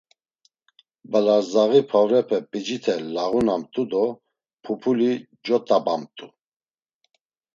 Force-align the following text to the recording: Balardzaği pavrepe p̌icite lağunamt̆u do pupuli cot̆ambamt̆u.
Balardzaği 1.11 1.81
pavrepe 1.91 2.37
p̌icite 2.49 2.95
lağunamt̆u 3.13 3.83
do 3.91 4.03
pupuli 4.63 5.11
cot̆ambamt̆u. 5.45 6.25